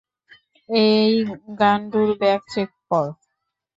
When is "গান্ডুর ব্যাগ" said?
1.59-2.41